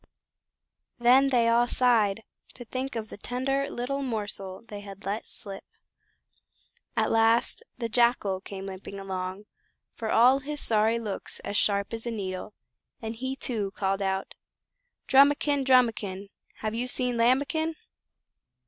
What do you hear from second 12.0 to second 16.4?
a needle, and he too called out "Drumikin! Drumikin!